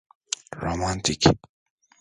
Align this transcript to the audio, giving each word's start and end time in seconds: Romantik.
Romantik. 0.63 1.21